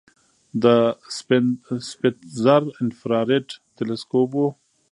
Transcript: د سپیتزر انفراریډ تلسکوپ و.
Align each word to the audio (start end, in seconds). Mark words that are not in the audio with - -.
د 0.63 0.65
سپیتزر 1.89 2.63
انفراریډ 2.81 3.47
تلسکوپ 3.75 4.29
و. 4.33 4.37